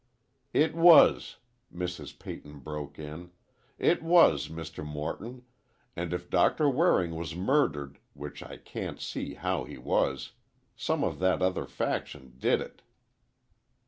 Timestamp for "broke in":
2.57-3.29